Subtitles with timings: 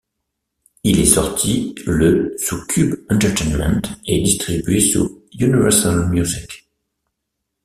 [0.83, 6.67] Il est sorti le sous Cube Entertainment et distribué sous Universal Music.